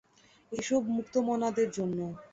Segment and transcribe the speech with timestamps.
[0.51, 1.99] এসব মুক্তমনাদের জন্য।